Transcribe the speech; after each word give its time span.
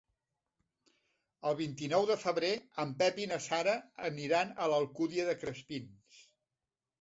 El 1.49 1.57
vint-i-nou 1.59 2.07
de 2.11 2.17
febrer 2.21 2.49
en 2.85 2.93
Pep 3.01 3.21
i 3.25 3.27
na 3.33 3.39
Sara 3.49 3.77
aniran 4.09 4.55
a 4.65 4.71
l'Alcúdia 4.73 5.29
de 5.29 5.37
Crespins. 5.45 6.27